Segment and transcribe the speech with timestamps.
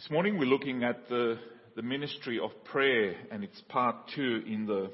[0.00, 1.38] This morning we're looking at the,
[1.76, 4.90] the ministry of prayer and it's part two in the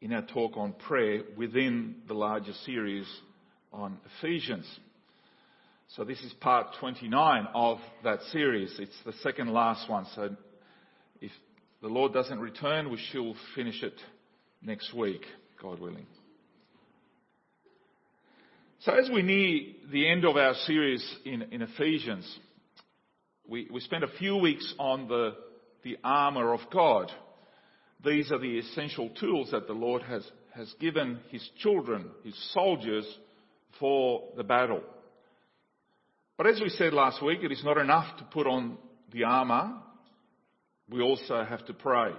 [0.00, 3.06] in our talk on prayer within the larger series
[3.72, 4.66] on Ephesians.
[5.94, 8.74] So this is part 29 of that series.
[8.80, 10.06] It's the second last one.
[10.16, 10.34] So
[11.20, 11.30] if
[11.80, 14.00] the Lord doesn't return, we shall finish it
[14.62, 15.22] next week,
[15.62, 16.06] God willing.
[18.80, 22.26] So as we near the end of our series in, in Ephesians,
[23.48, 25.34] we, we spent a few weeks on the,
[25.82, 27.10] the armour of God.
[28.04, 33.06] These are the essential tools that the Lord has, has given His children, His soldiers,
[33.78, 34.82] for the battle.
[36.36, 38.78] But as we said last week, it is not enough to put on
[39.12, 39.74] the armour.
[40.90, 42.12] We also have to pray.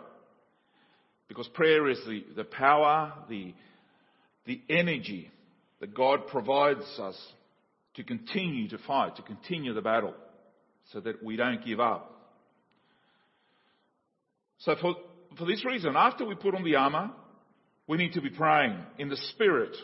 [1.28, 3.54] Because prayer is the, the power, the,
[4.46, 5.32] the energy
[5.80, 7.20] that God provides us
[7.96, 10.14] to continue to fight, to continue the battle
[10.91, 12.11] so that we don't give up.
[14.59, 14.95] So for,
[15.38, 17.11] for this reason, after we put on the armour,
[17.88, 19.75] we need to be praying in the Spirit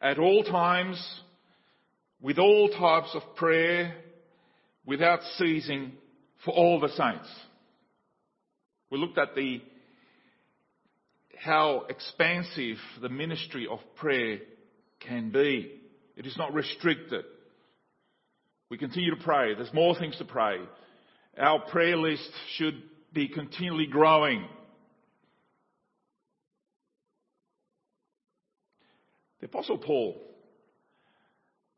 [0.00, 1.02] at all times,
[2.20, 3.94] with all types of prayer,
[4.84, 5.92] without ceasing
[6.44, 7.28] for all the saints.
[8.90, 9.60] We looked at the
[11.38, 14.38] how expansive the ministry of prayer
[15.00, 15.80] can be.
[16.16, 17.24] It is not restricted.
[18.68, 19.54] We continue to pray.
[19.54, 20.58] There's more things to pray.
[21.38, 24.44] Our prayer list should be continually growing.
[29.40, 30.20] The Apostle Paul,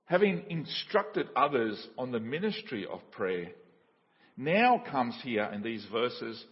[0.06, 3.48] having instructed others on the ministry of prayer,
[4.36, 6.42] now comes here in these verses,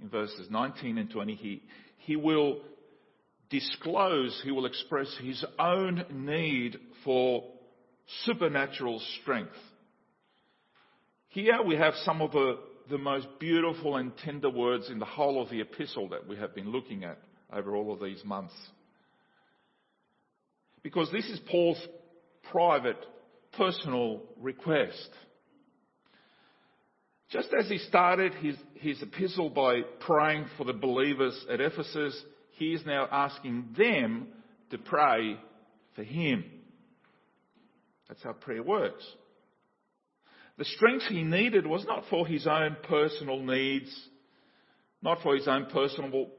[0.00, 1.62] in verses 19 and 20, he,
[1.98, 2.60] he will
[3.48, 7.44] disclose, he will express his own need for
[8.24, 9.52] supernatural strength.
[11.28, 15.42] Here we have some of the, the most beautiful and tender words in the whole
[15.42, 17.18] of the epistle that we have been looking at
[17.52, 18.54] over all of these months.
[20.82, 21.82] Because this is Paul's
[22.50, 22.98] private,
[23.52, 25.10] personal request.
[27.30, 32.18] Just as he started his, his epistle by praying for the believers at Ephesus,
[32.52, 34.28] he is now asking them
[34.70, 35.38] to pray
[35.94, 36.44] for him.
[38.08, 39.04] That's how prayer works.
[40.58, 43.94] The strength he needed was not for his own personal needs,
[45.00, 46.30] not for his own personal,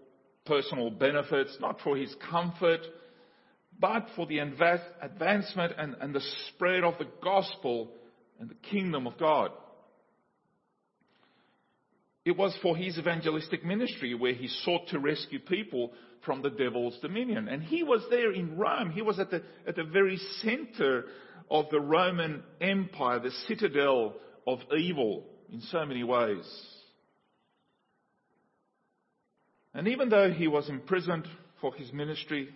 [0.45, 2.81] personal benefits, not for his comfort,
[3.79, 7.91] but for the advancement and, and the spread of the gospel
[8.39, 9.51] and the kingdom of God.
[12.25, 15.93] It was for his evangelistic ministry where he sought to rescue people
[16.25, 17.47] from the devil's dominion.
[17.47, 18.91] And he was there in Rome.
[18.91, 21.05] He was at the, at the very center
[21.49, 24.15] of the Roman Empire, the citadel
[24.45, 26.45] of evil in so many ways.
[29.73, 31.27] And even though he was imprisoned
[31.61, 32.49] for his ministry,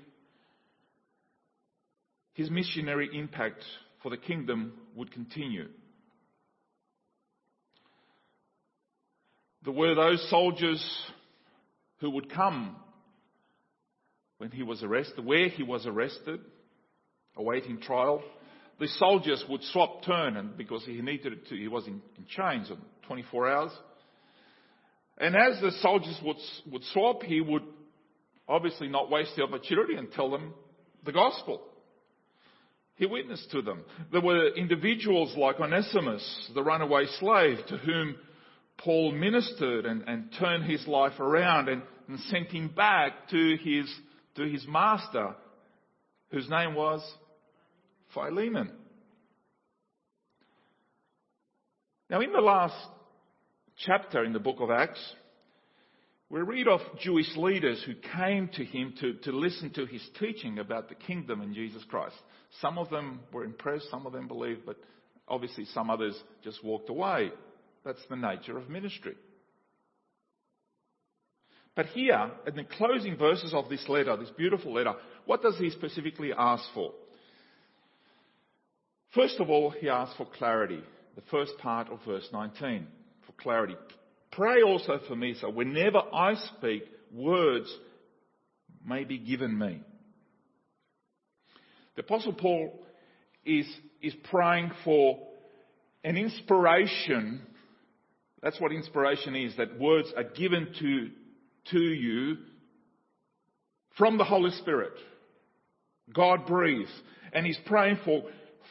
[2.34, 3.64] his missionary impact
[4.02, 5.68] for the kingdom would continue.
[9.64, 10.84] There were those soldiers
[12.00, 12.76] who would come
[14.38, 16.42] when he was arrested, where he was arrested,
[17.38, 18.22] awaiting trial
[18.80, 22.72] the soldiers would swap turn and because he needed to, he was in, in chains
[22.72, 23.72] on 24 hours.
[25.18, 26.38] And as the soldiers would,
[26.72, 27.64] would swap, he would
[28.48, 30.54] obviously not waste the opportunity and tell them
[31.06, 31.62] the gospel.
[32.96, 33.84] He witnessed to them.
[34.12, 38.16] There were individuals like Onesimus, the runaway slave, to whom
[38.78, 43.92] Paul ministered and, and turned his life around and, and sent him back to his,
[44.36, 45.36] to his master,
[46.30, 47.02] whose name was
[48.14, 48.72] Philemon.
[52.10, 52.76] Now, in the last
[53.86, 55.02] chapter in the book of Acts,
[56.30, 60.60] we read of Jewish leaders who came to him to, to listen to his teaching
[60.60, 62.16] about the kingdom in Jesus Christ.
[62.62, 64.78] Some of them were impressed, some of them believed, but
[65.28, 67.32] obviously some others just walked away.
[67.86, 69.16] That's the nature of ministry.
[71.76, 74.94] But here, in the closing verses of this letter, this beautiful letter,
[75.26, 76.94] what does he specifically ask for?
[79.14, 80.82] First of all, he asks for clarity.
[81.16, 82.88] The first part of verse 19,
[83.26, 83.76] for clarity.
[84.32, 87.72] Pray also for me so whenever I speak, words
[88.84, 89.82] may be given me.
[91.96, 92.84] The Apostle Paul
[93.46, 93.68] is,
[94.02, 95.20] is praying for
[96.04, 97.42] an inspiration.
[98.42, 101.10] That's what inspiration is, that words are given to,
[101.72, 102.38] to you
[103.96, 104.94] from the Holy Spirit.
[106.12, 106.92] God breathes.
[107.32, 108.24] And he's praying for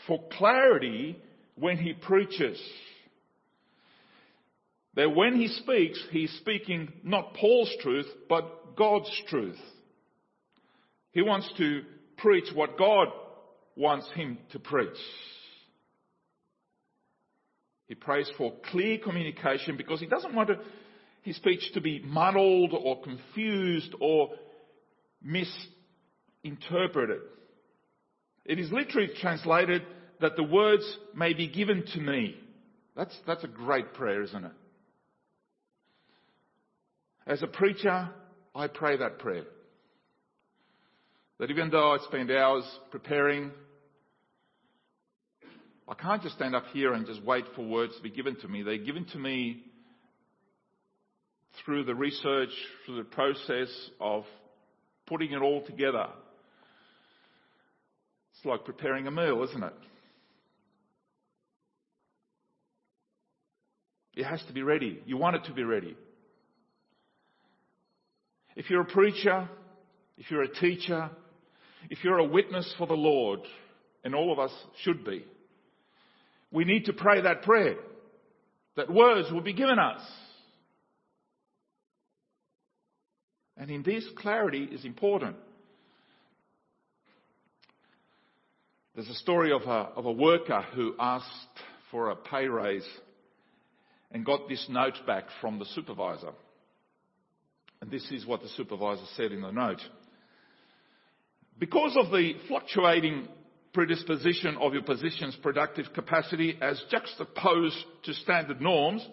[0.06, 1.18] for clarity
[1.56, 2.60] when he preaches.
[4.94, 9.58] that when he speaks, he's speaking not Paul's truth, but God's truth.
[11.12, 11.82] He wants to
[12.18, 13.08] preach what God
[13.76, 14.88] wants him to preach.
[17.86, 20.50] He prays for clear communication because he doesn't want
[21.22, 24.30] his speech to be muddled or confused or
[25.22, 27.20] misinterpreted.
[28.44, 29.82] It is literally translated
[30.20, 30.84] that the words
[31.14, 32.36] may be given to me.
[32.96, 34.52] That's, that's a great prayer, isn't it?
[37.26, 38.10] As a preacher,
[38.54, 39.44] I pray that prayer.
[41.38, 43.52] That even though I spend hours preparing,
[45.88, 48.48] I can't just stand up here and just wait for words to be given to
[48.48, 48.62] me.
[48.62, 49.64] They're given to me
[51.64, 52.50] through the research,
[52.86, 53.68] through the process
[54.00, 54.24] of
[55.06, 56.06] putting it all together.
[58.42, 59.72] It's like preparing a meal, isn't it?
[64.16, 65.00] It has to be ready.
[65.06, 65.96] You want it to be ready.
[68.56, 69.48] If you're a preacher,
[70.18, 71.08] if you're a teacher,
[71.88, 73.38] if you're a witness for the Lord,
[74.02, 74.50] and all of us
[74.82, 75.24] should be,
[76.50, 77.76] we need to pray that prayer
[78.74, 80.00] that words will be given us.
[83.56, 85.36] And in this, clarity is important.
[88.94, 91.26] There's a story of a, of a worker who asked
[91.90, 92.86] for a pay raise
[94.10, 96.32] and got this note back from the supervisor.
[97.80, 99.80] And this is what the supervisor said in the note.
[101.58, 103.28] Because of the fluctuating
[103.72, 109.08] predisposition of your position's productive capacity as juxtaposed to standard norms,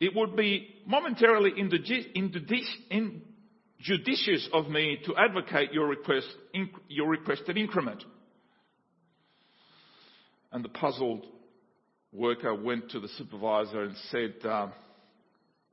[0.00, 1.52] it would be momentarily
[2.90, 6.28] injudicious of me to advocate your request,
[6.88, 8.02] your requested increment.
[10.52, 11.26] And the puzzled
[12.12, 14.68] worker went to the supervisor and said, uh,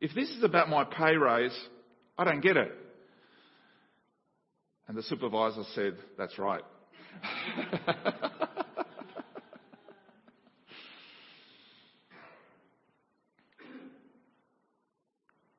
[0.02, 1.58] if this is about my pay raise,
[2.18, 2.72] I don't get it.
[4.88, 6.64] And the supervisor said, that's right.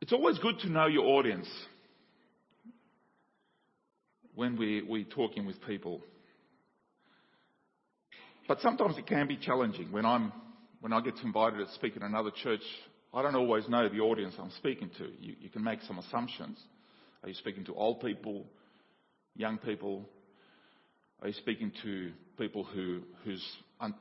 [0.01, 1.49] it's always good to know your audience
[4.35, 6.03] when we, we're talking with people.
[8.49, 10.33] But sometimes it can be challenging when I'm
[10.81, 12.61] when I get invited to speak in another church.
[13.13, 15.05] I don't always know the audience I'm speaking to.
[15.21, 16.59] You, you can make some assumptions.
[17.23, 18.47] Are you speaking to old people,
[19.35, 20.09] young people,
[21.23, 23.45] are you speaking to people who, whose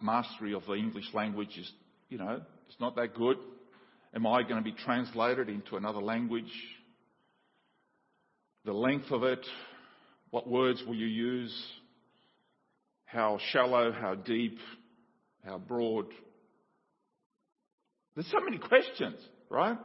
[0.01, 1.71] mastery of the English language is,
[2.09, 3.38] you know, it's not that good?
[4.13, 6.51] Am I going to be translated into another language?
[8.65, 9.45] The length of it,
[10.30, 11.56] what words will you use?
[13.15, 14.57] How shallow, how deep,
[15.45, 16.07] how broad?
[18.13, 19.15] There's so many questions,
[19.50, 19.77] right?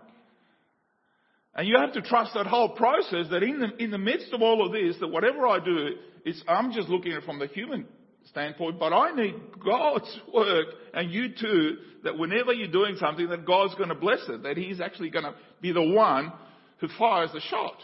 [1.55, 4.43] And you have to trust that whole process that in the, in the midst of
[4.43, 5.91] all of this, that whatever I do,
[6.27, 7.87] is I'm just looking at it from the human
[8.31, 13.47] standpoint, but I need God's work and you too, that whenever you're doing something, that
[13.47, 16.33] God's going to bless it, that He's actually going to be the one
[16.79, 17.77] who fires the shot.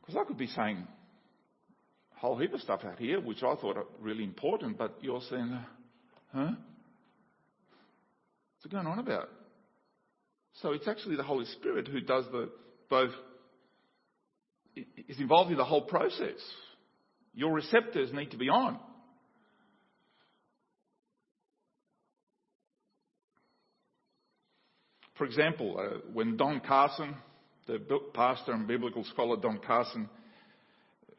[0.00, 0.88] Because I could be saying
[2.24, 5.58] whole heap of stuff out here, which I thought are really important, but you're saying,
[6.32, 6.52] huh?
[8.54, 9.28] What's it going on about?
[10.62, 12.48] So it's actually the Holy Spirit who does the
[12.88, 13.10] both
[14.74, 16.40] is involved in the whole process.
[17.34, 18.78] Your receptors need to be on.
[25.18, 27.14] For example, uh, when Don Carson,
[27.66, 27.78] the
[28.14, 30.08] pastor and biblical scholar Don Carson,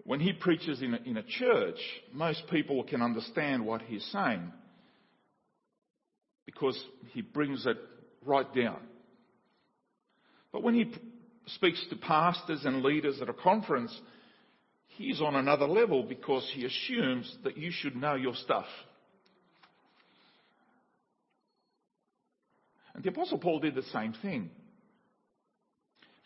[0.05, 1.79] when he preaches in a, in a church,
[2.13, 4.51] most people can understand what he's saying
[6.45, 6.79] because
[7.12, 7.77] he brings it
[8.24, 8.79] right down.
[10.51, 10.93] But when he
[11.47, 14.00] speaks to pastors and leaders at a conference,
[14.89, 18.67] he's on another level because he assumes that you should know your stuff.
[22.93, 24.51] And the Apostle Paul did the same thing.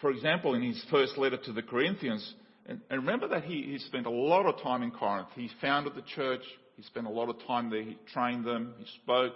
[0.01, 2.33] For example, in his first letter to the Corinthians,
[2.69, 5.29] and, remember that he, he spent a lot of time in Corinth.
[5.35, 6.43] He founded the church,
[6.77, 9.33] he spent a lot of time there, he trained them, he spoke,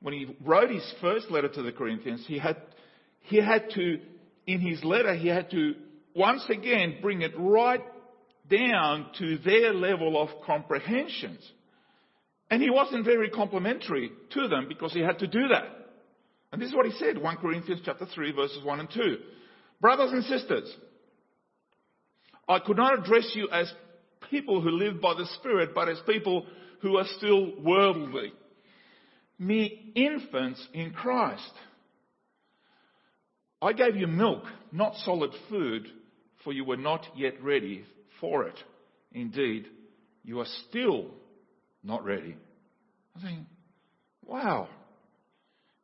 [0.00, 2.56] when he wrote his first letter to the Corinthians, he had,
[3.22, 3.98] he had to,
[4.46, 5.74] in his letter, he had to
[6.14, 7.82] once again bring it right
[8.48, 11.40] down to their level of comprehensions.
[12.50, 15.66] And he wasn't very complimentary to them because he had to do that.
[16.50, 19.16] And this is what he said, 1 Corinthians chapter 3 verses 1 and 2.
[19.80, 20.74] Brothers and sisters,
[22.48, 23.72] I could not address you as
[24.30, 26.46] people who live by the Spirit, but as people
[26.80, 28.32] who are still worldly,
[29.38, 31.52] mere infants in Christ.
[33.60, 35.88] I gave you milk, not solid food,
[36.44, 37.84] for you were not yet ready
[38.20, 38.54] for it.
[39.12, 39.66] Indeed,
[40.24, 41.10] you are still
[41.82, 42.36] not ready.
[43.16, 43.40] I think,
[44.24, 44.68] wow,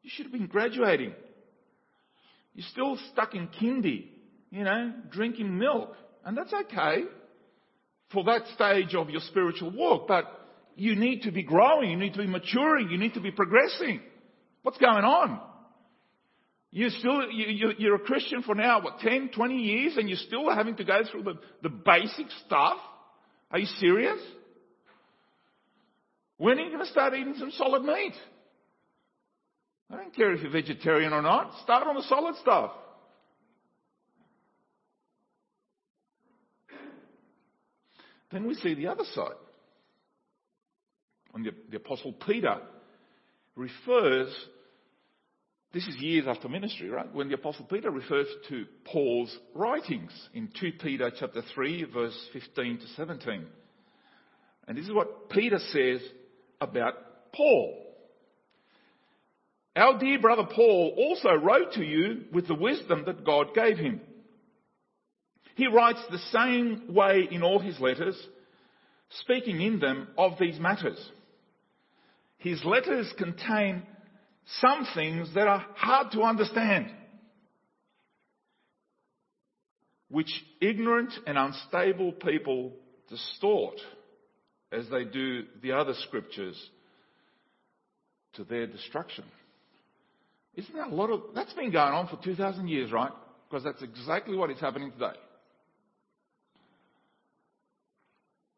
[0.02, 1.14] you should have been graduating.
[2.54, 4.06] You're still stuck in kindy,
[4.50, 5.94] you know, drinking milk.
[6.24, 7.04] And that's okay
[8.12, 10.24] for that stage of your spiritual walk, but
[10.76, 14.00] you need to be growing, you need to be maturing, you need to be progressing.
[14.62, 15.40] What's going on?
[16.70, 20.50] You're still, you, you're a Christian for now, what, 10, 20 years, and you're still
[20.52, 22.78] having to go through the, the basic stuff?
[23.50, 24.18] Are you serious?
[26.36, 28.14] When are you going to start eating some solid meat?
[29.94, 31.52] I don't care if you're vegetarian or not.
[31.62, 32.72] Start on the solid stuff.
[38.32, 39.36] Then we see the other side.
[41.30, 42.56] When the, the Apostle Peter
[43.54, 44.34] refers,
[45.72, 47.12] this is years after ministry, right?
[47.14, 52.78] When the Apostle Peter refers to Paul's writings in 2 Peter chapter 3 verse 15
[52.78, 53.46] to 17.
[54.66, 56.00] And this is what Peter says
[56.60, 56.94] about
[57.32, 57.83] Paul.
[59.76, 64.00] Our dear brother Paul also wrote to you with the wisdom that God gave him.
[65.56, 68.16] He writes the same way in all his letters,
[69.20, 70.98] speaking in them of these matters.
[72.38, 73.82] His letters contain
[74.60, 76.92] some things that are hard to understand,
[80.08, 82.72] which ignorant and unstable people
[83.08, 83.76] distort
[84.70, 86.60] as they do the other scriptures
[88.34, 89.24] to their destruction.
[90.56, 93.10] Isn't that a lot of, that's been going on for 2,000 years, right?
[93.48, 95.18] Because that's exactly what is happening today.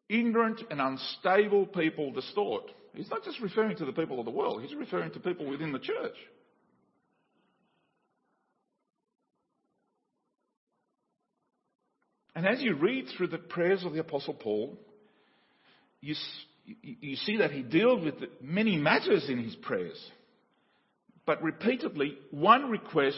[0.09, 2.71] Ignorant and unstable people distort.
[2.93, 5.71] He's not just referring to the people of the world, he's referring to people within
[5.71, 6.15] the church.
[12.35, 14.77] And as you read through the prayers of the Apostle Paul,
[16.01, 16.13] you,
[16.83, 19.99] you see that he deals with many matters in his prayers.
[21.27, 23.17] But repeatedly, one request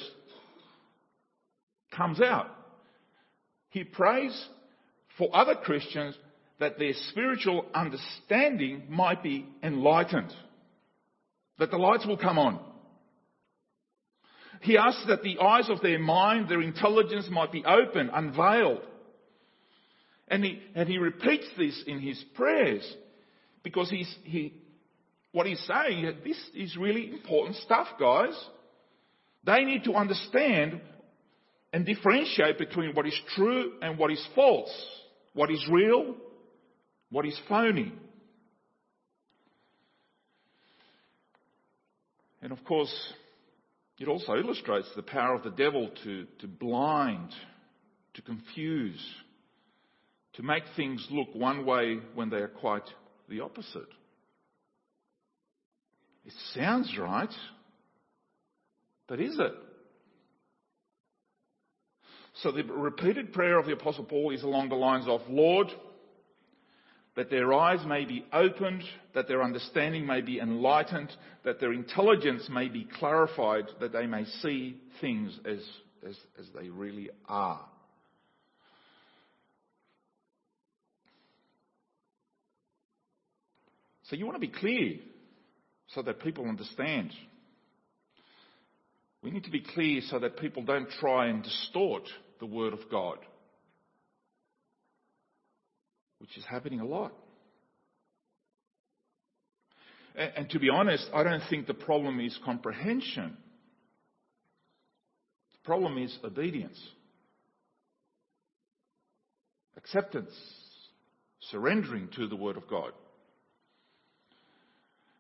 [1.95, 2.47] comes out.
[3.69, 4.47] He prays
[5.17, 6.17] for other Christians
[6.59, 10.33] that their spiritual understanding might be enlightened,
[11.59, 12.59] that the lights will come on.
[14.61, 18.81] He asks that the eyes of their mind, their intelligence might be open, unveiled.
[20.27, 22.83] And he, and he repeats this in his prayers
[23.63, 24.05] because he,
[25.31, 28.33] what he's saying is this is really important stuff, guys.
[29.43, 30.81] They need to understand
[31.71, 34.73] and differentiate between what is true and what is false,
[35.33, 36.15] what is real,
[37.11, 37.93] what is phony.
[42.41, 42.93] And of course,
[43.99, 47.31] it also illustrates the power of the devil to, to blind,
[48.15, 48.99] to confuse,
[50.33, 52.87] to make things look one way when they are quite
[53.27, 53.89] the opposite.
[56.29, 57.33] It sounds right,
[59.07, 59.53] but is it?
[62.43, 65.69] So the repeated prayer of the Apostle Paul is along the lines of, Lord,
[67.15, 68.83] that their eyes may be opened,
[69.15, 71.11] that their understanding may be enlightened,
[71.45, 75.65] that their intelligence may be clarified, that they may see things as,
[76.07, 77.65] as, as they really are.
[84.03, 84.99] So you want to be clear
[85.93, 87.11] so that people understand.
[89.21, 92.03] We need to be clear so that people don't try and distort
[92.39, 93.17] the Word of God,
[96.19, 97.13] which is happening a lot.
[100.15, 103.35] And, and to be honest, I don't think the problem is comprehension.
[105.53, 106.79] The problem is obedience,
[109.75, 110.31] acceptance,
[111.51, 112.91] surrendering to the Word of God.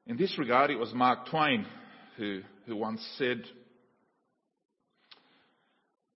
[0.09, 1.67] In this regard, it was Mark Twain
[2.17, 3.43] who, who once said,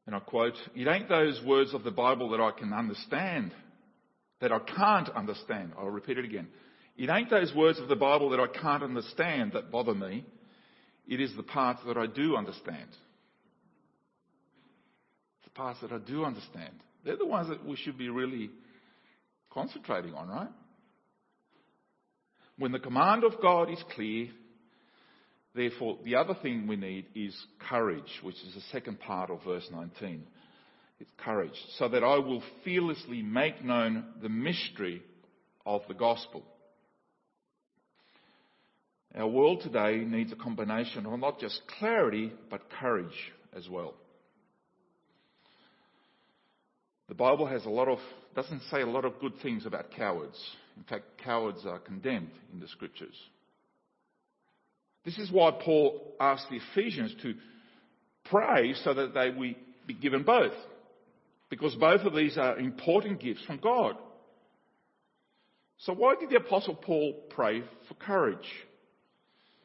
[0.07, 3.53] and I quote, It ain't those words of the Bible that I can understand,
[4.41, 5.73] that I can't understand.
[5.77, 6.47] I'll repeat it again.
[6.97, 10.25] It ain't those words of the Bible that I can't understand that bother me.
[11.07, 12.89] It is the parts that I do understand.
[15.43, 16.73] The parts that I do understand.
[17.05, 18.49] They're the ones that we should be really
[19.51, 20.49] concentrating on, right?
[22.57, 24.27] When the command of God is clear,
[25.55, 27.35] therefore, the other thing we need is
[27.69, 30.23] courage, which is the second part of verse 19.
[30.99, 35.01] It's courage, so that I will fearlessly make known the mystery
[35.65, 36.43] of the gospel.
[39.15, 43.93] Our world today needs a combination of not just clarity, but courage as well.
[47.09, 47.99] The Bible has a lot of,
[48.35, 50.39] doesn't say a lot of good things about cowards.
[50.77, 53.15] In fact, cowards are condemned in the scriptures.
[55.05, 57.35] This is why Paul asked the Ephesians to
[58.25, 60.53] pray so that they would be given both.
[61.49, 63.95] Because both of these are important gifts from God.
[65.79, 68.47] So why did the apostle Paul pray for courage?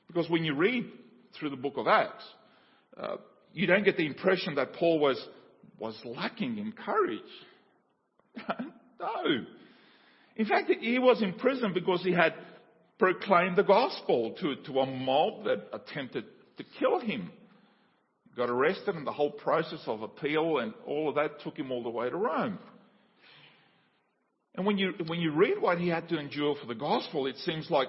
[0.09, 0.87] Because when you read
[1.39, 2.25] through the book of Acts,
[2.97, 3.17] uh,
[3.53, 5.25] you don't get the impression that Paul was,
[5.79, 7.21] was lacking in courage.
[9.01, 9.45] no.
[10.39, 12.33] In fact, he was in prison because he had
[12.99, 16.25] proclaimed the gospel to, to a mob that attempted
[16.57, 17.31] to kill him.
[18.37, 21.83] Got arrested and the whole process of appeal and all of that took him all
[21.83, 22.59] the way to Rome.
[24.55, 27.37] And when you, when you read what he had to endure for the gospel, it
[27.39, 27.89] seems like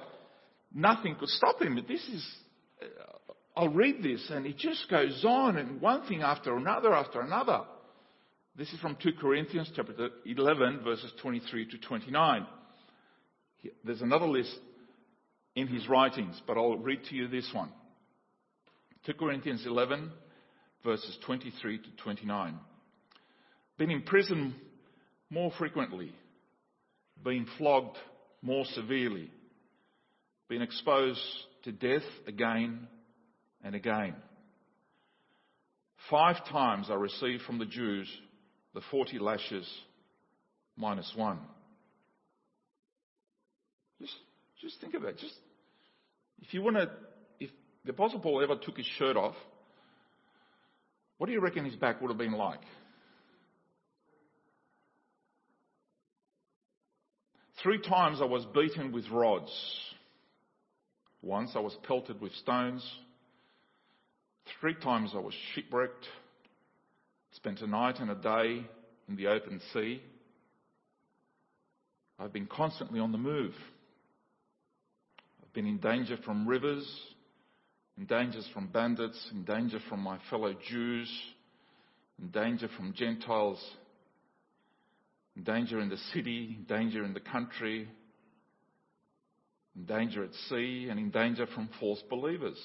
[0.74, 1.76] nothing could stop him.
[1.76, 2.28] But this is,
[2.82, 7.22] uh, I'll read this and it just goes on and one thing after another after
[7.22, 7.62] another.
[8.60, 12.46] This is from 2 Corinthians chapter 11 verses 23 to 29.
[13.86, 14.54] There's another list
[15.56, 17.72] in his writings, but I'll read to you this one.
[19.06, 20.12] 2 Corinthians 11
[20.84, 22.60] verses 23 to 29.
[23.78, 24.54] Been in prison
[25.30, 26.12] more frequently,
[27.24, 27.96] been flogged
[28.42, 29.32] more severely,
[30.50, 31.24] been exposed
[31.64, 32.90] to death again
[33.64, 34.16] and again.
[36.10, 38.10] Five times I received from the Jews
[38.74, 39.68] the 40 lashes
[40.78, 41.40] minus one.
[44.00, 44.16] Just,
[44.62, 45.18] just think of it.
[45.18, 45.36] Just,
[46.42, 46.90] if you want to,
[47.40, 47.50] if
[47.86, 49.36] the Apostle Paul ever took his shirt off,
[51.18, 52.62] what do you reckon his back would have been like?
[57.62, 59.52] Three times I was beaten with rods.
[61.22, 62.90] Once I was pelted with stones.
[64.62, 66.06] Three times I was shipwrecked.
[67.32, 68.66] Spent a night and a day
[69.08, 70.02] in the open sea.
[72.20, 73.54] I've been constantly on the move.
[75.42, 76.86] I've been in danger from rivers,
[77.98, 81.10] in danger from bandits, in danger from my fellow Jews,
[82.20, 83.64] in danger from Gentiles,
[85.36, 87.88] in danger in the city, in danger in the country,
[89.76, 92.60] in danger at sea, and in danger from false believers.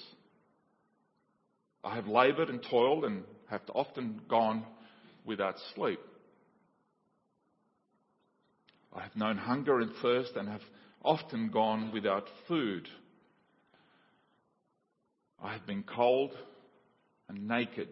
[1.85, 4.65] I have laboured and toiled and have often gone
[5.25, 6.01] without sleep.
[8.95, 10.61] I have known hunger and thirst and have
[11.03, 12.89] often gone without food.
[15.43, 16.33] I have been cold
[17.29, 17.89] and naked.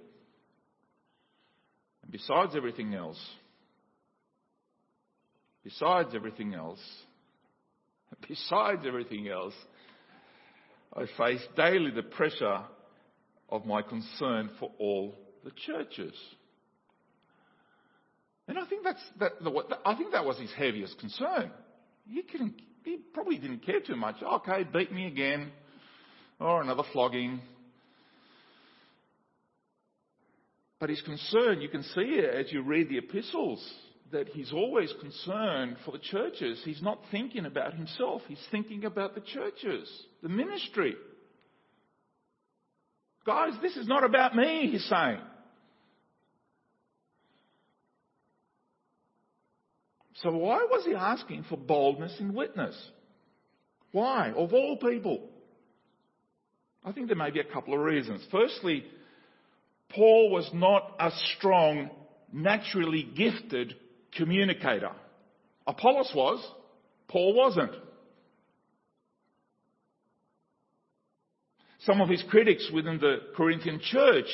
[2.03, 3.19] And besides everything else,
[5.65, 6.81] besides everything else,
[8.29, 9.55] besides everything else,
[10.95, 12.61] I face daily the pressure
[13.49, 16.15] of my concern for all the churches.
[18.49, 19.33] And I think that's that.
[19.85, 21.51] I think that was his heaviest concern.
[22.07, 22.23] He,
[22.85, 24.17] he probably didn't care too much.
[24.23, 25.53] Okay, beat me again,
[26.41, 27.41] or another flogging.
[30.81, 33.65] But his concern, you can see it as you read the epistles,
[34.11, 36.61] that he's always concerned for the churches.
[36.65, 38.23] He's not thinking about himself.
[38.27, 39.89] He's thinking about the churches,
[40.25, 40.97] the ministry.
[43.25, 45.21] Guys, this is not about me, he's saying.
[50.23, 52.77] So why was he asking for boldness in witness?
[53.91, 54.31] Why?
[54.31, 55.29] Of all people.
[56.85, 58.25] I think there may be a couple of reasons.
[58.31, 58.85] Firstly,
[59.91, 61.91] Paul was not a strong,
[62.33, 63.75] naturally gifted
[64.17, 64.93] communicator.
[65.67, 66.45] Apollos was,
[67.09, 67.73] Paul wasn't.
[71.81, 74.27] Some of his critics within the Corinthian church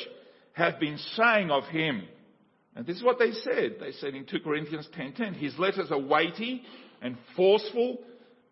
[0.53, 2.03] have been saying of him,
[2.79, 3.75] and this is what they said.
[3.81, 6.63] They said in 2 Corinthians 10:10, his letters are weighty
[7.01, 8.01] and forceful,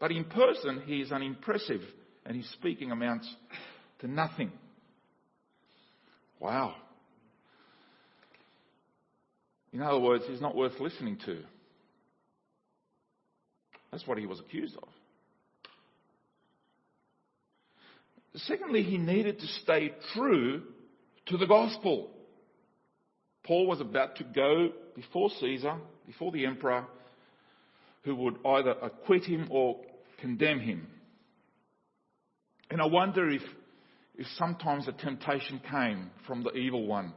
[0.02, 1.80] but in person he is unimpressive,
[2.26, 3.34] and his speaking amounts
[4.00, 4.52] to nothing.
[6.42, 6.76] Wow.
[9.72, 11.42] In other words, he's not worth listening to.
[13.92, 14.90] That's what he was accused of.
[18.36, 20.64] Secondly, he needed to stay true
[21.28, 22.12] to the gospel.
[23.48, 26.86] Paul was about to go before Caesar, before the emperor,
[28.04, 29.80] who would either acquit him or
[30.20, 30.88] condemn him.
[32.70, 33.42] And I wonder if,
[34.18, 37.14] if sometimes a temptation came from the evil one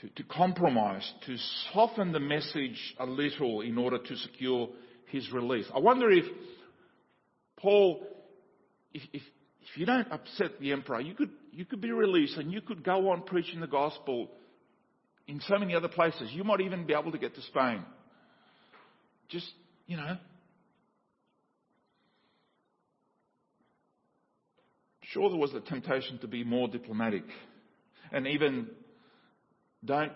[0.00, 1.36] to, to compromise, to
[1.72, 4.68] soften the message a little in order to secure
[5.06, 5.66] his release.
[5.74, 6.26] I wonder if
[7.56, 8.06] Paul,
[8.94, 9.22] if, if
[9.70, 12.82] if you don't upset the emperor, you could, you could be released and you could
[12.82, 14.30] go on preaching the gospel
[15.28, 16.30] in so many other places.
[16.32, 17.84] You might even be able to get to Spain.
[19.28, 19.46] Just,
[19.86, 20.16] you know.
[25.02, 27.24] Sure, there was the temptation to be more diplomatic.
[28.10, 28.68] And even
[29.84, 30.12] don't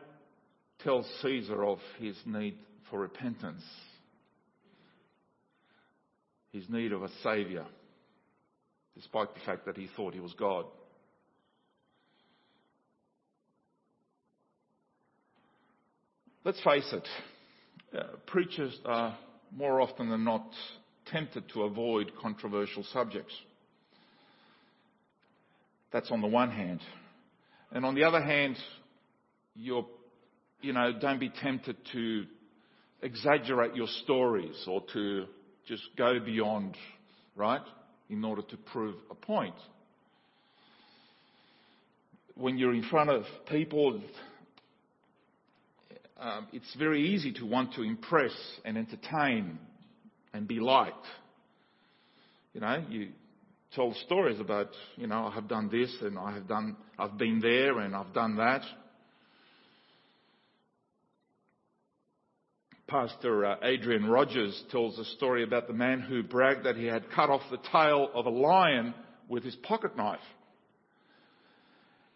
[0.80, 2.56] tell Caesar of his need
[2.90, 3.62] for repentance,
[6.52, 7.66] his need of a saviour,
[8.94, 10.64] despite the fact that he thought he was God.
[16.44, 17.08] Let's face it,
[17.96, 19.16] uh, preachers are
[19.54, 20.44] more often than not
[21.06, 23.32] tempted to avoid controversial subjects.
[25.92, 26.80] That's on the one hand.
[27.70, 28.56] And on the other hand,
[29.54, 29.86] you're,
[30.62, 32.24] you know, don't be tempted to
[33.02, 35.26] exaggerate your stories or to
[35.68, 36.76] just go beyond,
[37.36, 37.62] right,
[38.10, 39.54] in order to prove a point.
[42.34, 44.00] When you're in front of people,
[46.52, 48.32] it's very easy to want to impress
[48.64, 49.58] and entertain
[50.32, 51.06] and be liked.
[52.54, 53.08] You know, you
[53.74, 57.40] tell stories about, you know, I have done this and I have done, I've been
[57.40, 58.62] there and I've done that.
[62.86, 67.10] Pastor uh, Adrian Rogers tells a story about the man who bragged that he had
[67.10, 68.92] cut off the tail of a lion
[69.28, 70.20] with his pocket knife.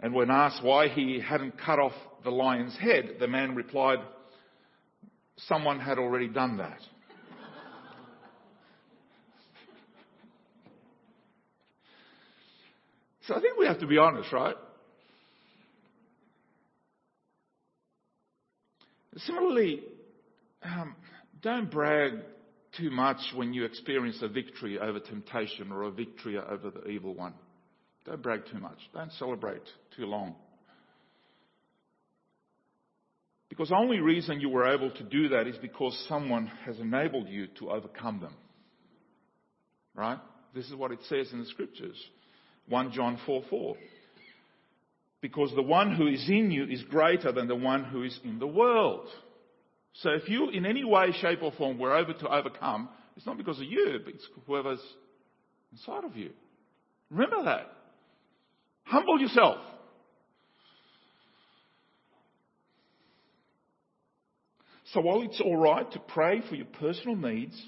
[0.00, 3.98] And when asked why he hadn't cut off the lion's head, the man replied,
[5.36, 6.80] someone had already done that.
[13.22, 14.56] so I think we have to be honest, right?
[19.16, 19.82] Similarly,
[20.62, 20.94] um,
[21.40, 22.12] don't brag
[22.76, 27.14] too much when you experience a victory over temptation or a victory over the evil
[27.14, 27.32] one.
[28.06, 28.78] Don't brag too much.
[28.94, 29.62] Don't celebrate
[29.96, 30.36] too long.
[33.48, 37.28] Because the only reason you were able to do that is because someone has enabled
[37.28, 38.34] you to overcome them.
[39.94, 40.18] Right?
[40.54, 41.96] This is what it says in the scriptures.
[42.68, 43.76] 1 John 4 4.
[45.20, 48.38] Because the one who is in you is greater than the one who is in
[48.38, 49.08] the world.
[49.94, 53.38] So if you, in any way, shape, or form, were able to overcome, it's not
[53.38, 54.82] because of you, but it's whoever's
[55.72, 56.30] inside of you.
[57.10, 57.75] Remember that.
[58.86, 59.58] Humble yourself.
[64.92, 67.60] So while it's all right to pray for your personal needs,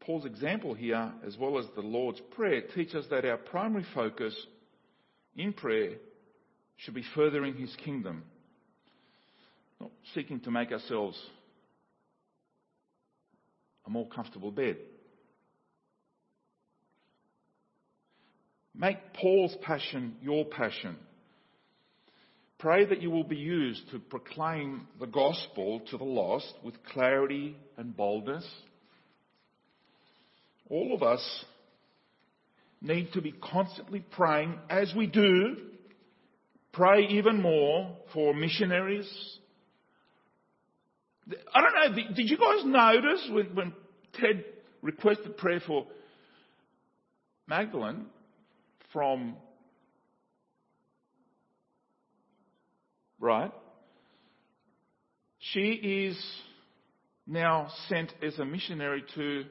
[0.00, 4.34] Paul's example here, as well as the Lord's Prayer, teach us that our primary focus
[5.36, 5.94] in prayer
[6.76, 8.22] should be furthering His kingdom,
[9.80, 11.20] not seeking to make ourselves
[13.84, 14.76] a more comfortable bed.
[18.78, 20.96] Make Paul's passion your passion.
[22.58, 27.56] Pray that you will be used to proclaim the gospel to the lost with clarity
[27.76, 28.46] and boldness.
[30.68, 31.44] All of us
[32.82, 35.56] need to be constantly praying, as we do,
[36.72, 39.08] pray even more for missionaries.
[41.54, 43.72] I don't know, did you guys notice when, when
[44.14, 44.44] Ted
[44.82, 45.86] requested prayer for
[47.48, 48.06] Magdalene?
[48.96, 49.36] From,
[53.20, 53.52] right?
[55.38, 56.18] She is
[57.26, 59.44] now sent as a missionary to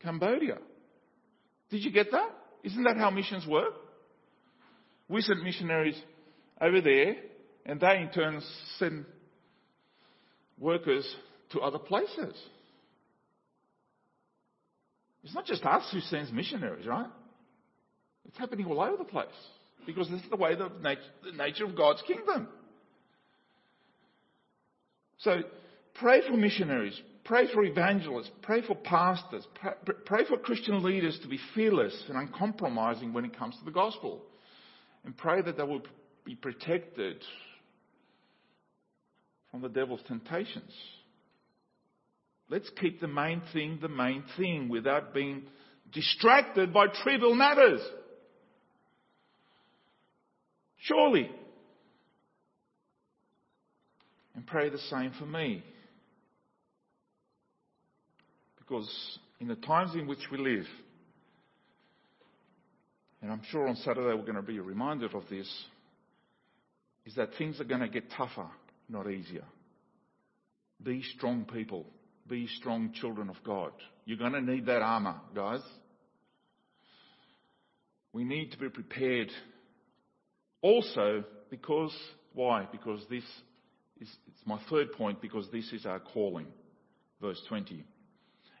[0.00, 0.58] Cambodia.
[1.70, 2.30] Did you get that?
[2.62, 3.74] Isn't that how missions work?
[5.08, 6.00] We send missionaries
[6.60, 7.16] over there,
[7.66, 8.40] and they in turn
[8.78, 9.06] send
[10.56, 11.16] workers
[11.50, 12.36] to other places.
[15.24, 17.10] It's not just us who sends missionaries, right?
[18.28, 19.26] It's happening all over the place
[19.86, 22.48] because this is the way the nature, the nature of God's kingdom.
[25.18, 25.40] So
[25.94, 29.46] pray for missionaries, pray for evangelists, pray for pastors,
[30.04, 34.22] pray for Christian leaders to be fearless and uncompromising when it comes to the gospel.
[35.04, 35.82] And pray that they will
[36.24, 37.22] be protected
[39.50, 40.70] from the devil's temptations.
[42.50, 45.44] Let's keep the main thing the main thing without being
[45.92, 47.80] distracted by trivial matters.
[50.78, 51.30] Surely.
[54.34, 55.62] And pray the same for me.
[58.58, 60.66] Because in the times in which we live,
[63.22, 65.48] and I'm sure on Saturday we're going to be reminded of this,
[67.06, 68.46] is that things are going to get tougher,
[68.88, 69.44] not easier.
[70.82, 71.86] Be strong people.
[72.28, 73.72] Be strong children of God.
[74.04, 75.62] You're going to need that armor, guys.
[78.12, 79.30] We need to be prepared
[80.62, 81.94] also because,
[82.34, 82.66] why?
[82.70, 83.24] Because this
[84.00, 86.46] is, it's my third point, because this is our calling.
[87.20, 87.84] Verse 20.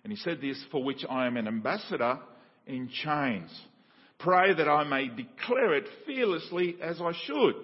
[0.04, 2.18] And he said this, for which I am an ambassador
[2.66, 3.50] in chains.
[4.18, 7.54] Pray that I may declare it fearlessly as I should.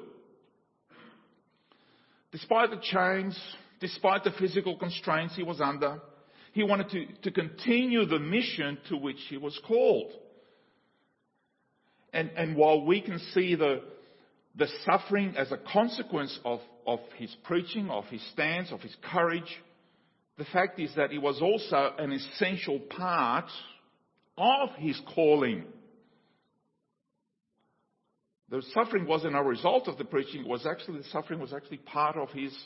[2.31, 3.39] Despite the chains,
[3.81, 6.01] despite the physical constraints he was under,
[6.53, 10.13] he wanted to, to continue the mission to which he was called.
[12.13, 13.83] And, and while we can see the,
[14.57, 19.63] the suffering as a consequence of, of his preaching, of his stance, of his courage,
[20.39, 23.49] the fact is that it was also an essential part
[24.37, 25.65] of his calling.
[28.49, 31.79] The suffering wasn't a result of the preaching, it was actually, the suffering was actually
[31.79, 32.57] part of his,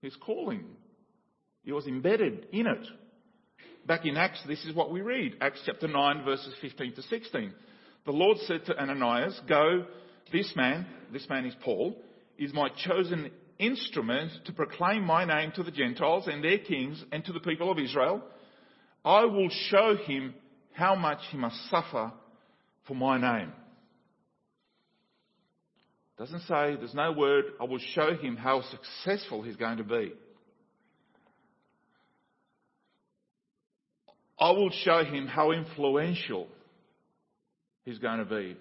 [0.00, 0.64] his calling.
[1.64, 2.86] It was embedded in it.
[3.86, 5.36] Back in Acts, this is what we read.
[5.40, 7.54] Acts chapter 9 verses 15 to 16.
[8.04, 9.84] The Lord said to Ananias, go,
[10.32, 11.96] this man, this man is Paul,
[12.38, 17.24] is my chosen instrument to proclaim my name to the Gentiles and their kings and
[17.24, 18.22] to the people of Israel.
[19.04, 20.34] I will show him
[20.72, 22.12] how much he must suffer
[22.86, 23.52] for my name.
[26.18, 30.12] Doesn't say, there's no word, I will show him how successful he's going to be.
[34.38, 36.48] I will show him how influential
[37.84, 38.56] he's going to be.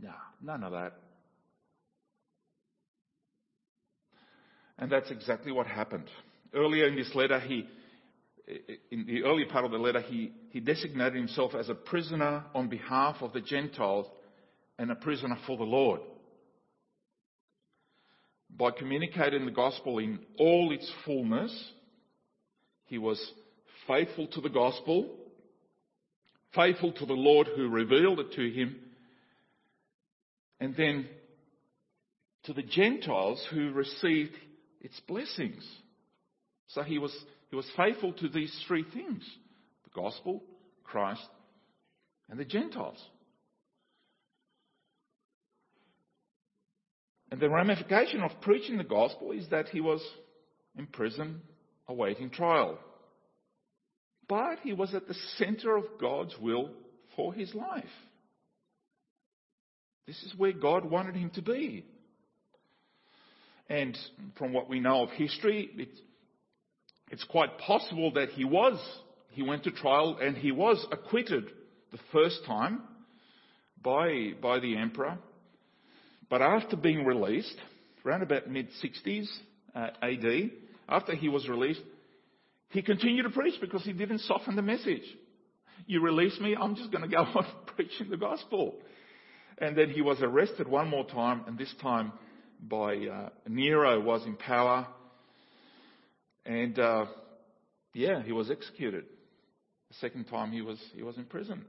[0.00, 0.12] No,
[0.44, 0.92] none of that.
[4.78, 6.08] And that's exactly what happened.
[6.52, 7.66] Earlier in this letter, he,
[8.90, 12.68] in the early part of the letter, he, he designated himself as a prisoner on
[12.68, 14.06] behalf of the Gentiles
[14.78, 16.00] and a prisoner for the Lord
[18.56, 21.72] by communicating the gospel in all its fullness,
[22.84, 23.20] he was
[23.86, 25.16] faithful to the gospel,
[26.54, 28.76] faithful to the Lord who revealed it to him,
[30.64, 31.06] and then
[32.44, 34.32] to the Gentiles who received
[34.80, 35.62] its blessings.
[36.68, 37.14] So he was,
[37.50, 39.22] he was faithful to these three things
[39.84, 40.42] the gospel,
[40.82, 41.26] Christ,
[42.30, 42.98] and the Gentiles.
[47.30, 50.00] And the ramification of preaching the gospel is that he was
[50.78, 51.42] in prison
[51.88, 52.78] awaiting trial.
[54.28, 56.70] But he was at the center of God's will
[57.16, 57.84] for his life.
[60.06, 61.84] This is where God wanted him to be.
[63.68, 63.96] And
[64.38, 66.00] from what we know of history, it's,
[67.10, 68.78] it's quite possible that he was,
[69.30, 71.44] he went to trial and he was acquitted
[71.90, 72.82] the first time
[73.82, 75.18] by, by the emperor.
[76.28, 77.56] But after being released,
[78.04, 79.26] around about mid 60s
[79.74, 80.50] uh, AD,
[80.88, 81.80] after he was released,
[82.68, 85.04] he continued to preach because he didn't soften the message.
[85.86, 88.74] You release me, I'm just going to go on preaching the gospel.
[89.58, 92.12] And then he was arrested one more time, and this time
[92.60, 94.86] by uh, Nero was in power.
[96.44, 97.06] And uh,
[97.92, 99.04] yeah, he was executed.
[99.88, 101.64] The second time he was he was in prison.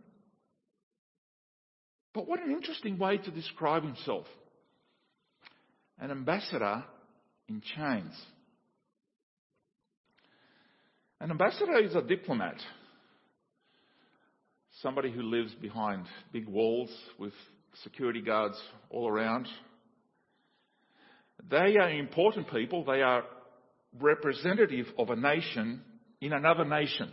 [2.13, 4.25] But what an interesting way to describe himself
[5.99, 6.83] an ambassador
[7.47, 8.13] in chains.
[11.21, 12.57] An ambassador is a diplomat,
[14.81, 17.33] somebody who lives behind big walls with
[17.83, 18.59] security guards
[18.89, 19.47] all around.
[21.49, 22.85] They are important people.
[22.85, 23.23] They are
[23.99, 25.81] representative of a nation
[26.21, 27.11] in another nation.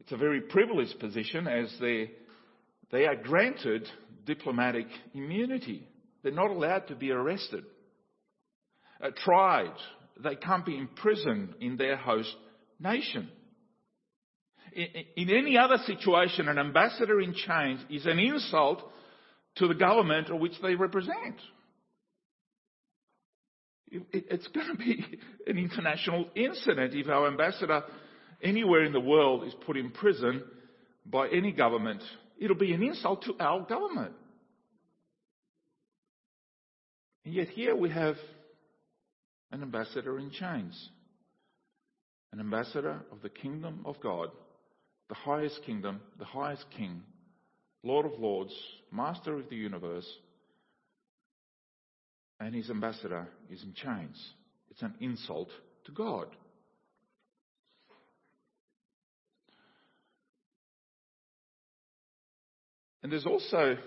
[0.00, 2.10] It's a very privileged position as they,
[2.90, 3.88] they are granted
[4.24, 5.86] diplomatic immunity.
[6.22, 7.64] They're not allowed to be arrested,
[9.02, 9.74] uh, tried.
[10.22, 12.34] They can't be imprisoned in their host
[12.80, 13.30] nation.
[14.78, 18.80] In, any other situation, an ambassador in chains is an insult
[19.56, 21.34] to the government which they represent.
[23.90, 25.04] It's going to be
[25.48, 27.82] an international incident if our ambassador
[28.40, 30.44] anywhere in the world is put in prison
[31.04, 32.02] by any government.
[32.38, 34.12] It'll be an insult to our government.
[37.24, 38.14] And yet here we have
[39.50, 40.88] an ambassador in chains,
[42.32, 44.28] an ambassador of the kingdom of God,
[45.08, 47.02] the highest kingdom, the highest king,
[47.82, 48.52] Lord of lords,
[48.92, 50.08] master of the universe,
[52.40, 54.32] and his ambassador is in chains.
[54.70, 55.48] It's an insult
[55.86, 56.28] to God.
[63.02, 63.78] And there's also,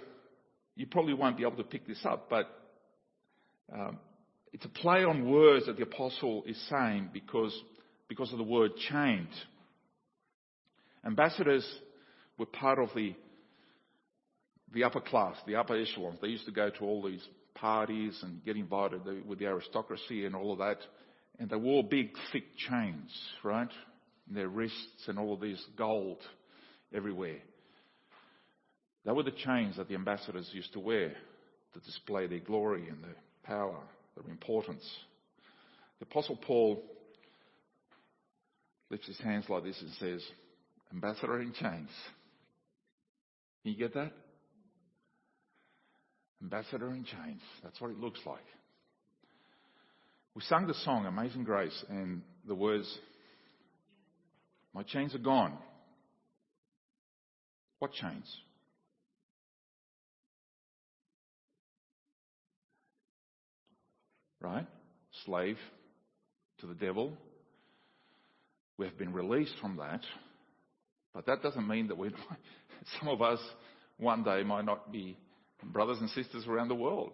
[0.75, 2.47] you probably won't be able to pick this up, but
[3.71, 3.99] um,
[4.53, 7.57] it's a play on words that the apostle is saying because,
[8.07, 9.29] because of the word chained.
[11.05, 11.67] Ambassadors
[12.37, 13.15] were part of the,
[14.73, 16.19] the upper class, the upper echelons.
[16.21, 20.35] They used to go to all these parties and get invited with the aristocracy and
[20.35, 20.77] all of that.
[21.39, 23.11] And they wore big, thick chains,
[23.43, 23.69] right?
[24.29, 26.19] In their wrists and all of these gold
[26.93, 27.39] everywhere.
[29.05, 31.13] They were the chains that the ambassadors used to wear
[31.73, 33.79] to display their glory and their power,
[34.15, 34.87] their importance.
[35.99, 36.83] The Apostle Paul
[38.89, 40.23] lifts his hands like this and says,
[40.93, 41.89] Ambassador in chains.
[43.63, 44.11] Can you get that?
[46.41, 47.41] Ambassador in chains.
[47.63, 48.43] That's what it looks like.
[50.33, 52.87] We sang the song Amazing Grace and the words,
[54.73, 55.57] My chains are gone.
[57.79, 58.25] What chains?
[64.39, 64.67] Right?
[65.25, 65.57] Slave
[66.59, 67.13] to the devil.
[68.77, 70.01] We have been released from that.
[71.13, 71.97] But that doesn't mean that
[72.99, 73.39] some of us
[73.97, 75.17] one day might not be
[75.63, 77.11] brothers and sisters around the world.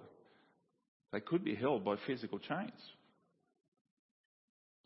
[1.11, 2.71] They could be held by physical chains.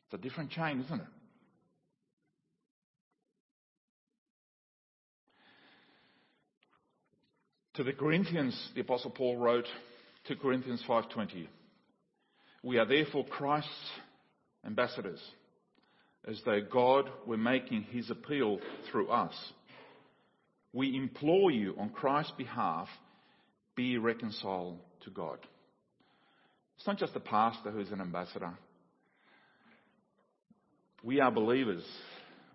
[0.05, 1.07] It's a different chain, isn't it?
[7.75, 9.65] To the Corinthians, the apostle Paul wrote,
[10.27, 11.47] 2 Corinthians 5:20,
[12.63, 13.91] "We are therefore Christ's
[14.65, 15.21] ambassadors,
[16.27, 18.59] as though God were making his appeal
[18.91, 19.33] through us.
[20.73, 22.87] We implore you on Christ's behalf,
[23.75, 25.39] be reconciled to God."
[26.77, 28.57] It's not just the pastor who's an ambassador.
[31.03, 31.83] We are believers.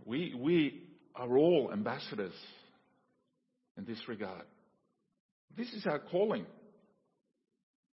[0.04, 0.82] We, we
[1.14, 2.34] are all ambassadors
[3.76, 4.42] in this regard.
[5.56, 6.46] This is our calling.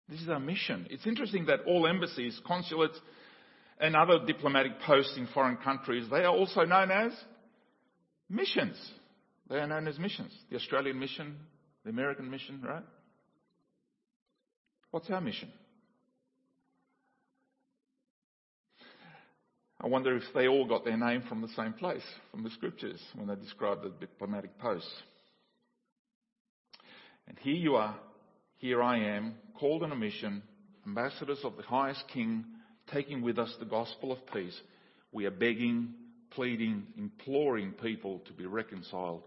[0.08, 0.88] This is our mission.
[0.90, 3.00] It's interesting that all embassies, consulates,
[3.80, 7.14] and other diplomatic posts in foreign countries, they are also known as
[8.30, 8.76] missions.
[9.50, 10.32] They are known as missions.
[10.50, 11.38] The Australian mission,
[11.84, 12.84] the American mission, right?
[14.92, 15.50] What's our mission?
[19.82, 23.02] I wonder if they all got their name from the same place, from the scriptures,
[23.16, 24.92] when they describe the diplomatic posts.
[27.28, 27.96] And here you are,
[28.58, 30.44] here I am, called on a mission,
[30.86, 32.44] ambassadors of the highest king,
[32.94, 34.60] taking with us the gospel of peace.
[35.12, 35.94] We are begging,
[36.32, 39.24] pleading, imploring people to be reconciled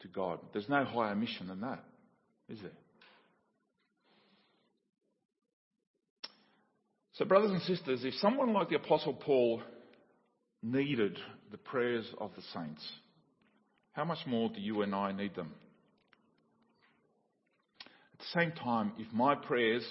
[0.00, 0.38] to God.
[0.52, 1.82] There's no higher mission than that,
[2.48, 2.70] is there?
[7.14, 9.62] So, brothers and sisters, if someone like the Apostle Paul
[10.62, 11.16] needed
[11.52, 12.84] the prayers of the saints,
[13.92, 15.52] how much more do you and I need them?
[18.14, 19.86] At the same time, if my prayers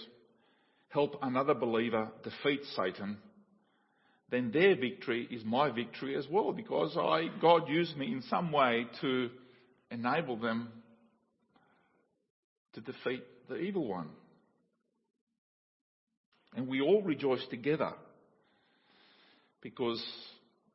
[0.93, 3.17] help another believer defeat Satan,
[4.29, 8.51] then their victory is my victory as well because I, God used me in some
[8.51, 9.29] way to
[9.91, 10.69] enable them
[12.73, 14.10] to defeat the evil one.
[16.56, 17.93] And we all rejoice together
[19.62, 20.03] because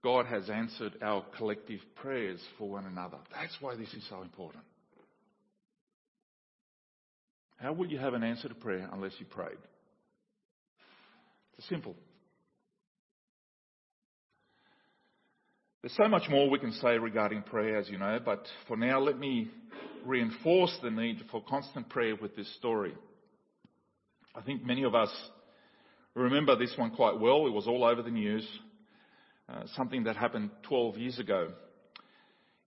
[0.02, 3.18] God has answered our collective prayers for one another.
[3.32, 4.64] That's why this is so important.
[7.58, 9.58] How will you have an answer to prayer unless you prayed?
[11.58, 11.96] It's simple.
[15.82, 19.00] There's so much more we can say regarding prayer, as you know, but for now,
[19.00, 19.50] let me
[20.06, 22.94] reinforce the need for constant prayer with this story.
[24.34, 25.10] I think many of us
[26.14, 27.46] remember this one quite well.
[27.46, 28.46] It was all over the news.
[29.48, 31.48] Uh, something that happened 12 years ago.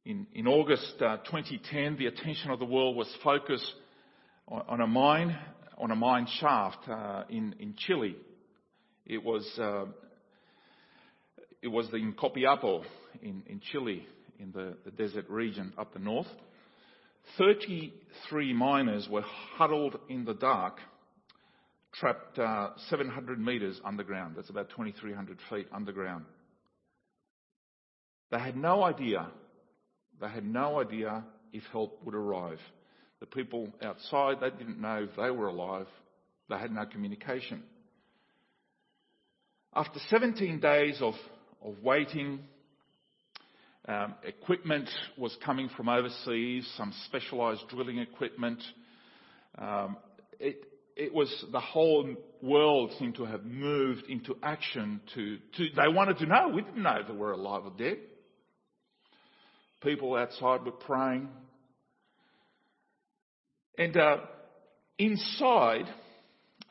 [0.04, 3.71] In, in August uh, 2010, the attention of the world was focused
[4.47, 5.38] on, on a mine,
[5.77, 8.15] on a mine shaft uh, in, in Chile.
[9.05, 9.45] It was,
[11.61, 12.83] it was in Copiapo
[13.21, 14.05] in, Chile,
[14.39, 16.27] in the, desert region up the north.
[17.37, 19.23] 33 miners were
[19.58, 20.79] huddled in the dark
[21.93, 24.35] trapped uh, 700 metres underground.
[24.35, 26.25] That's about 2,300 feet underground.
[28.31, 29.27] They had no idea,
[30.21, 32.60] they had no idea if help would arrive.
[33.19, 35.87] The people outside, they didn't know if they were alive.
[36.49, 37.62] They had no communication.
[39.74, 41.13] After 17 days of,
[41.63, 42.40] of waiting,
[43.88, 48.62] um, equipment was coming from overseas, some specialised drilling equipment.
[49.58, 49.96] Um,
[50.42, 50.65] it,
[50.98, 56.17] it was the whole world seemed to have moved into action to, to they wanted
[56.17, 56.50] to know.
[56.54, 57.98] We didn't know if they were alive or dead.
[59.82, 61.30] People outside were praying.
[63.78, 64.17] And uh,
[64.98, 65.86] inside,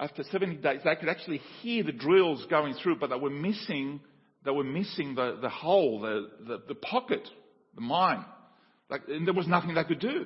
[0.00, 4.00] after 70 days, they could actually hear the drills going through, but they were missing,
[4.44, 7.28] they were missing the, the hole, the, the, the pocket,
[7.74, 8.24] the mine.
[8.88, 10.24] Like, and there was nothing they could do.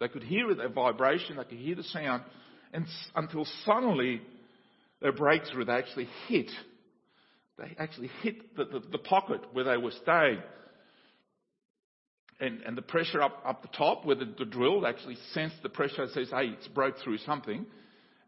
[0.00, 2.24] They could hear the vibration, they could hear the sound,
[2.72, 2.84] and
[3.14, 4.22] until suddenly
[5.00, 6.50] their breakthrough, they actually hit.
[7.58, 10.40] They actually hit the, the, the pocket where they were staying.
[12.40, 15.68] And, and the pressure up, up the top where the, the drill actually sensed the
[15.68, 17.66] pressure says, hey, it's broke through something.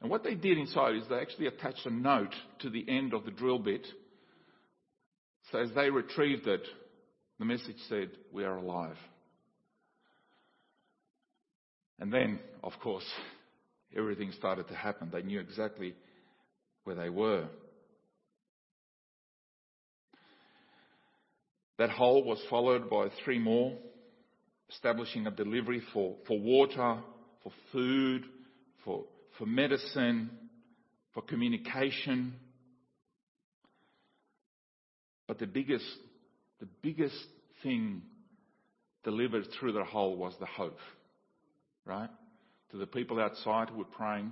[0.03, 3.25] And what they did inside is they actually attached a note to the end of
[3.25, 3.87] the drill bit.
[5.51, 6.67] So as they retrieved it,
[7.39, 8.97] the message said, we are alive.
[12.01, 13.07] And then, of course,
[13.97, 15.09] everything started to happen.
[15.13, 15.95] They knew exactly
[16.83, 17.47] where they were.
[21.79, 23.77] That hole was followed by three more,
[24.71, 26.99] establishing a delivery for, for water,
[27.45, 28.25] for food,
[28.85, 29.05] for,
[29.43, 30.31] for medicine,
[31.15, 32.33] for communication.
[35.27, 35.85] But the biggest,
[36.61, 37.17] the biggest
[37.65, 38.03] thing
[39.03, 40.79] delivered through the hole was the hope,
[41.85, 42.09] right?
[42.71, 44.31] To the people outside who were praying,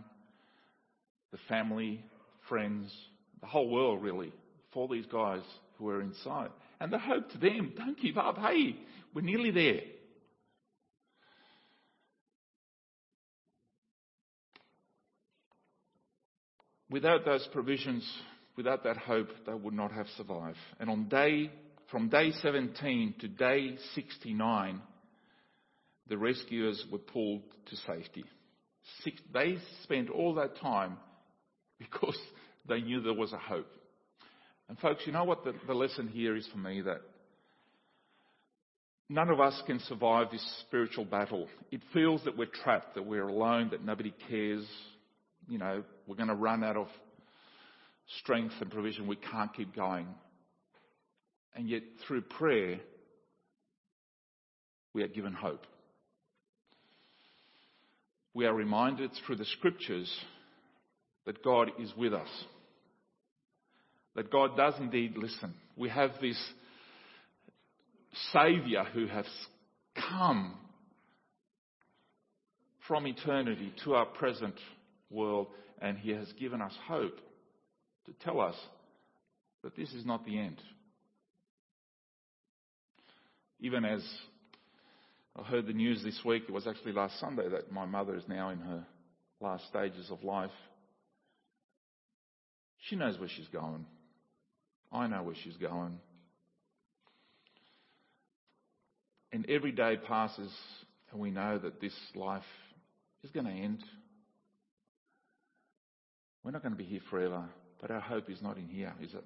[1.32, 2.04] the family,
[2.48, 2.94] friends,
[3.40, 4.32] the whole world really,
[4.72, 5.42] for these guys
[5.76, 6.50] who were inside.
[6.78, 8.38] And the hope to them, don't give up.
[8.38, 8.76] Hey,
[9.12, 9.80] we're nearly there.
[16.90, 18.08] Without those provisions,
[18.56, 20.58] without that hope, they would not have survived.
[20.78, 21.50] And on day,
[21.90, 24.80] from day 17 to day 69,
[26.08, 28.24] the rescuers were pulled to safety.
[29.02, 30.96] Six, they spent all that time
[31.78, 32.18] because
[32.68, 33.70] they knew there was a hope.
[34.68, 36.80] And folks, you know what the, the lesson here is for me?
[36.82, 37.00] That
[39.08, 41.48] none of us can survive this spiritual battle.
[41.72, 44.64] It feels that we're trapped, that we're alone, that nobody cares.
[45.48, 46.88] You know, we're going to run out of
[48.18, 49.06] strength and provision.
[49.06, 50.08] We can't keep going.
[51.54, 52.80] And yet, through prayer,
[54.92, 55.64] we are given hope.
[58.34, 60.12] We are reminded through the scriptures
[61.26, 62.28] that God is with us.
[64.16, 65.54] That God does indeed listen.
[65.76, 66.42] We have this
[68.32, 69.26] Saviour who has
[70.10, 70.56] come
[72.88, 74.56] from eternity to our present
[75.08, 75.46] world
[75.80, 77.18] and He has given us hope
[78.06, 78.54] to tell us
[79.62, 80.60] that this is not the end.
[83.60, 84.02] Even as
[85.38, 88.24] I heard the news this week, it was actually last Sunday that my mother is
[88.26, 88.86] now in her
[89.40, 90.50] last stages of life.
[92.88, 93.84] She knows where she's going.
[94.92, 95.98] I know where she's going.
[99.32, 100.52] And every day passes
[101.12, 102.42] and we know that this life
[103.22, 103.82] is going to end.
[106.42, 107.44] We're not going to be here forever,
[107.80, 109.24] but our hope is not in here, is it?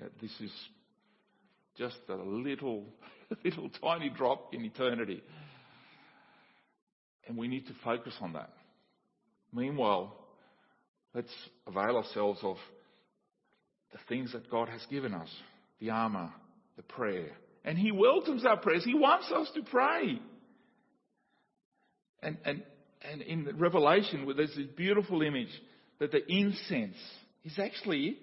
[0.00, 0.52] Uh, this is
[1.76, 2.84] just a little,
[3.44, 5.22] little tiny drop in eternity.
[7.26, 8.50] And we need to focus on that.
[9.52, 10.16] Meanwhile,
[11.14, 11.32] let's
[11.66, 12.56] avail ourselves of
[13.92, 15.28] the things that God has given us
[15.80, 16.30] the armor,
[16.76, 17.32] the prayer.
[17.64, 18.84] And He welcomes our prayers.
[18.84, 20.20] He wants us to pray.
[22.22, 22.62] And, and,
[23.10, 25.50] and in Revelation, there's this beautiful image
[25.98, 26.96] that the incense
[27.44, 28.18] is actually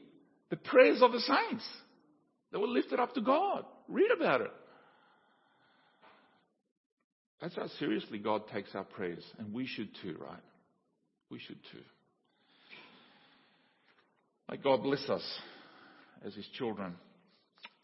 [0.49, 1.65] the prayers of the saints
[2.51, 3.65] that were lifted up to God.
[3.87, 4.51] Read about it.
[7.41, 10.43] That's how seriously God takes our prayers, and we should too, right?
[11.29, 11.83] We should too.
[14.49, 15.39] May God bless us
[16.25, 16.95] as His children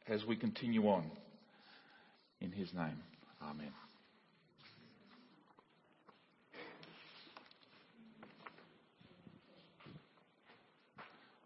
[0.07, 1.11] as we continue on
[2.39, 2.99] in His name.
[3.41, 3.73] Amen.